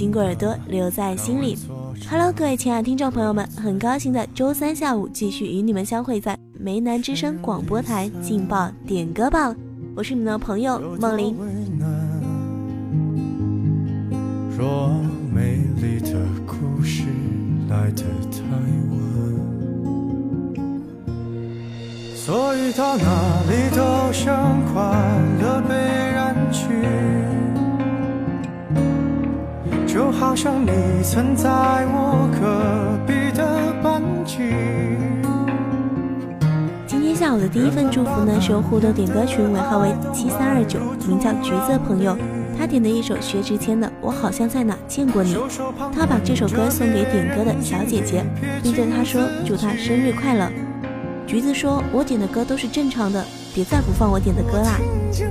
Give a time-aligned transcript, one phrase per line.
[0.00, 1.58] 经过耳朵留在心里。
[2.08, 9.54] Hello，各位亲爱的听众朋友们，很高兴在周三下午继续与你们相会在梅南之声广播台劲爆点歌榜，
[9.94, 11.36] 我是你们的朋友梦玲。
[14.56, 14.88] 若
[15.34, 16.16] 美丽的
[16.46, 17.02] 故事
[17.68, 18.40] 来得太
[18.88, 20.64] 晚，
[22.16, 24.80] 所以到哪里都像快
[25.42, 25.89] 乐被
[31.12, 31.50] 曾在
[31.88, 34.36] 我隔壁的班级。
[36.86, 42.16] 今天下午的第一份祝福呢，是由互动点歌群尾号为七三二九，名叫橘子的朋友，
[42.56, 45.34] 他点的一首薛之谦的《我好像在哪见过你》，
[45.92, 48.24] 他把这首歌送给点歌的小姐姐，
[48.62, 50.48] 并对她说祝她生日快乐。
[51.26, 54.78] 橘子说：“我点的歌都是正常的，别再不放我点的歌啦。”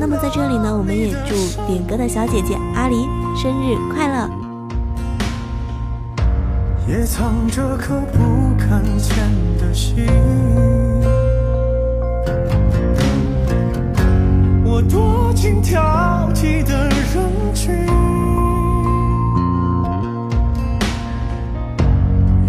[0.00, 1.34] 那么在这里呢，我们也祝
[1.66, 3.04] 点歌的小姐姐阿狸
[3.36, 4.45] 生日快乐。
[6.88, 9.16] 也藏着颗不敢见
[9.58, 10.06] 的心。
[14.64, 17.74] 我躲进挑剔的人群，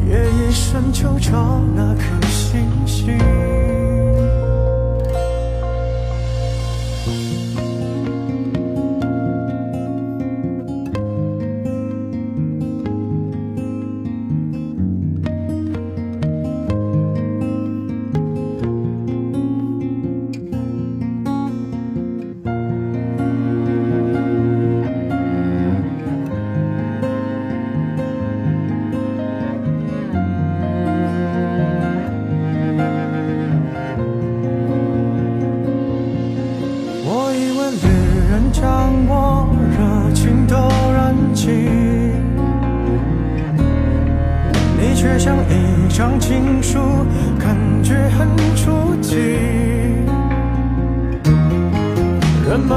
[0.07, 3.17] 夜夜深就找那颗星星。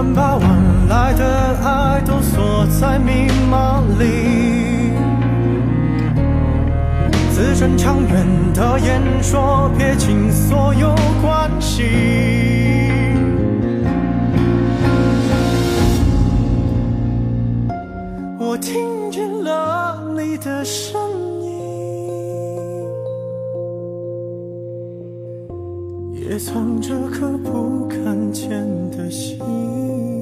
[0.02, 1.24] 们把晚来的
[1.62, 4.92] 爱都锁在密码里。
[7.30, 11.84] 自身长远的演说，撇清所有关系。
[18.38, 21.09] 我听见了你的声。
[26.30, 28.48] 也藏着颗不敢见
[28.92, 30.19] 的心。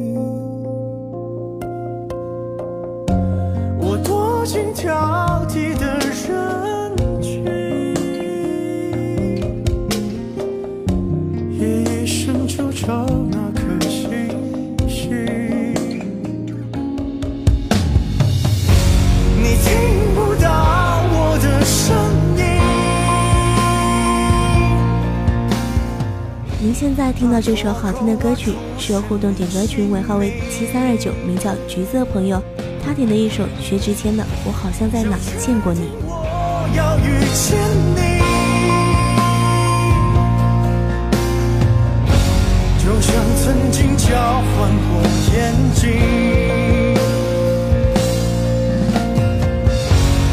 [26.79, 32.41] 现在听到这首好听的歌曲，是由互动点歌群尾号为七三二九，名叫橘子的朋友，
[32.87, 35.81] 他点的一首薛之谦的《我好像在哪见过你》。
[42.79, 43.13] 就像
[43.43, 45.03] 曾经交换过
[45.35, 45.91] 眼睛，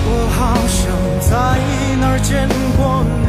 [0.05, 0.93] 我好像
[1.27, 1.33] 在
[1.99, 2.47] 哪见
[2.77, 3.24] 过你。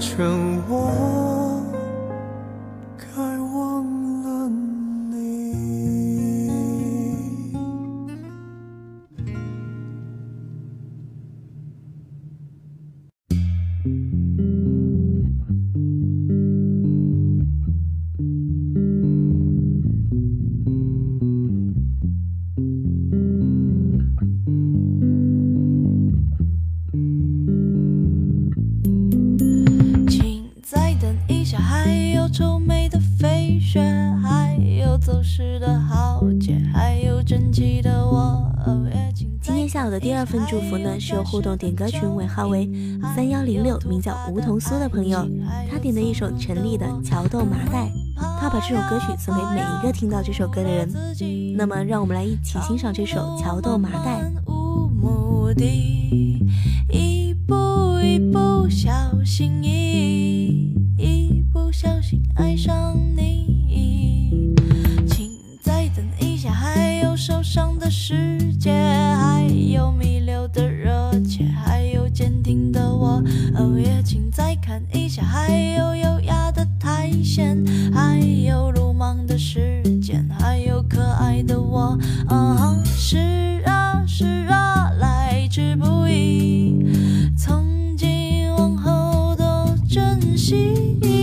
[0.00, 0.47] 成
[40.08, 42.66] 第二份祝福呢，是由互动点歌群尾号为
[43.14, 45.28] 三幺零六，名叫梧桐苏的朋友，
[45.70, 47.90] 他点的一首陈粒的《桥豆麻袋》，
[48.40, 50.90] 他把这首歌曲送给每一个听到这首歌的人。
[51.58, 54.22] 那么，让我们来一起欣赏这首《桥豆麻袋》。
[56.90, 58.90] 一步一步小
[59.22, 64.54] 心翼翼，一不小心爱上你。
[65.06, 68.72] 请再等一下，还有受伤的世界，
[90.58, 91.17] 珍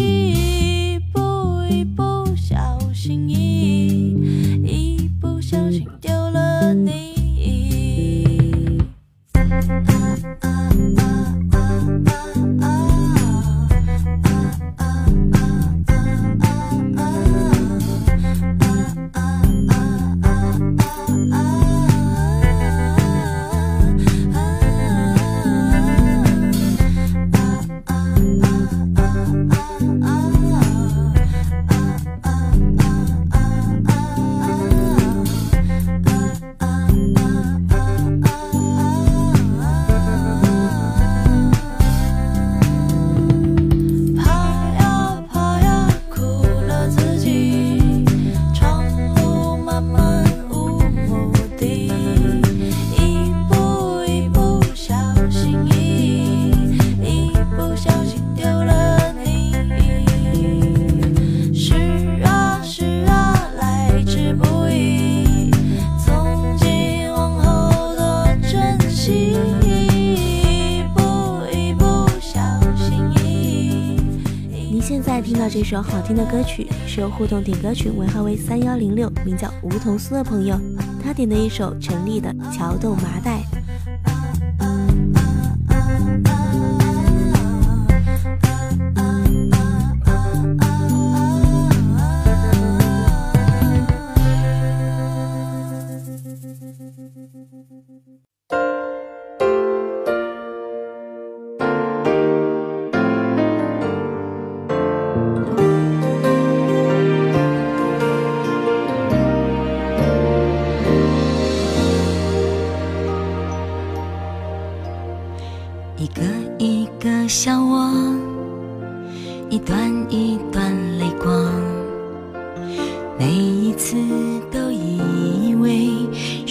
[75.48, 80.60] 这首好听的歌曲，是由互动点歌群尾号为三幺零六，名叫梧桐苏的朋友，
[81.06, 83.44] 他点的一首陈粒的《桥洞麻袋》。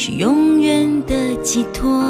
[0.07, 2.05] 是永远的寄托。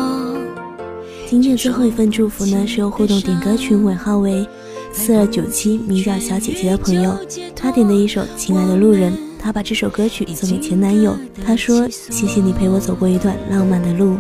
[1.29, 4.44] 今天的最后一份祝福呢，是由互动点歌群尾号为
[4.93, 7.17] 四二九七，名叫小姐姐的朋友，
[7.55, 14.17] 她点的一首《亲爱的路人》，她把这首歌曲送给前男友，她说：“谢谢你陪我走过一段浪漫的路。”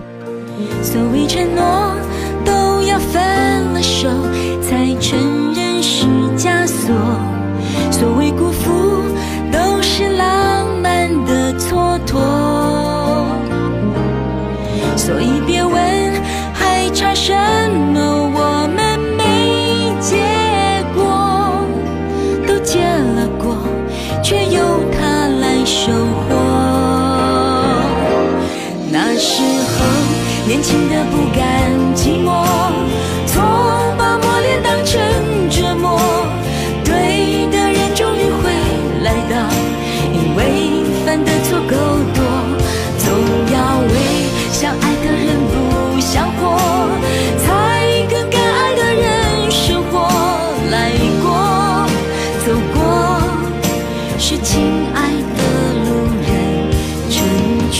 [0.80, 1.96] 所谓承诺，
[2.44, 3.20] 都要分
[3.72, 4.08] 了手
[4.62, 6.06] 才承认是
[6.38, 6.94] 枷锁；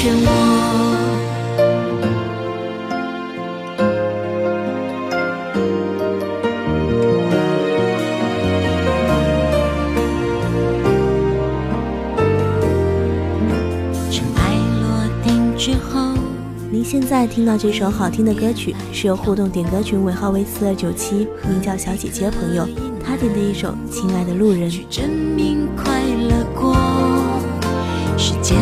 [0.05, 0.29] 成全我。
[14.11, 14.85] 尘埃落
[15.23, 16.13] 定之后，
[16.71, 22.69] 您现在听到这首好听的歌曲，是由互动点歌群尾号为四二九七，名叫小姐姐朋友，
[23.03, 24.71] 她点的一首《亲爱的路人》。
[24.71, 26.77] 去证明快乐过。
[28.19, 28.57] 时间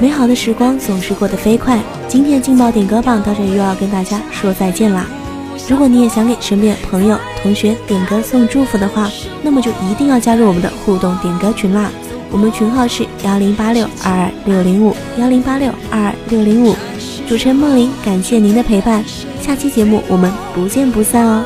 [0.00, 1.78] 美好的时光总是过得飞快，
[2.08, 5.06] 今天劲爆点歌榜到这里又要跟大家说再见啦。
[5.68, 9.10] 如果你也想给身边朋友、同学点歌送祝福的话，
[9.42, 11.90] 那么就一定要加入我们的互动点歌群啦。
[12.30, 16.74] 我们群号是幺零八六二二六零五幺零八六二二六零五。
[17.28, 19.04] 主持人梦玲，感谢您的陪伴，
[19.42, 21.44] 下期节目我们不见不散哦。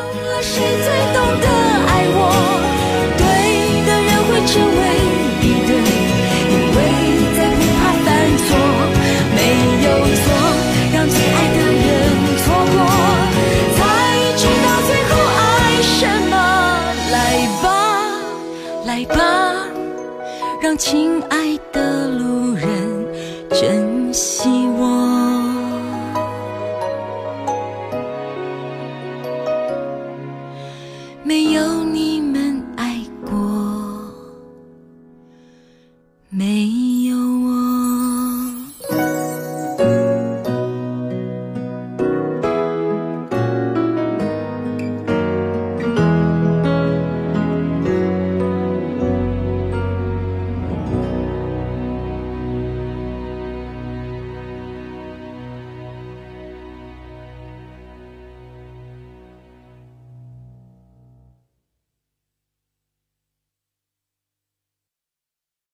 [18.94, 19.66] 来吧，
[20.62, 22.68] 让亲爱的路人
[23.50, 24.63] 珍惜。